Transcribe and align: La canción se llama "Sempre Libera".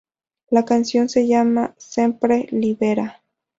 La 0.49 0.65
canción 0.65 1.09
se 1.09 1.27
llama 1.27 1.75
"Sempre 1.77 2.47
Libera". 2.49 3.21